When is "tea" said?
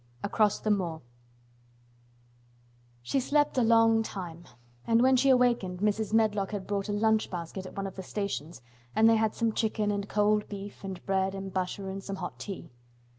12.39-12.71